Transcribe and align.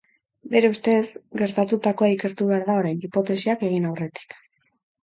Bere 0.53 0.71
ustez, 0.75 1.03
gertatutakoa 1.41 2.11
ikertu 2.17 2.49
behar 2.53 2.67
da 2.71 2.81
orain, 2.83 3.07
hipotesiak 3.07 3.67
egin 3.71 3.89
aurretik. 3.93 4.41